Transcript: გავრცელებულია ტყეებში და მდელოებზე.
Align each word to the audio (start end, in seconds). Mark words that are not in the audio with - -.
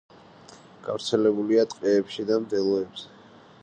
გავრცელებულია 0.87 1.69
ტყეებში 1.75 2.29
და 2.33 2.43
მდელოებზე. 2.47 3.13